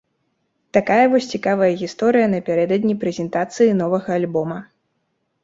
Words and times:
Такая 0.77 1.03
вось 1.11 1.27
цікавая 1.37 1.69
гісторыя 1.81 2.31
напярэдадні 2.33 2.97
прэзентацыі 3.05 3.77
новага 3.85 4.09
альбома. 4.19 4.59